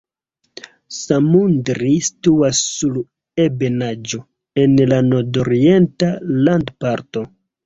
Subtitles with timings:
[0.99, 2.97] Samundri situas sur
[3.45, 4.21] ebenaĵo
[4.65, 6.11] en la nordorienta
[6.51, 7.25] landparto.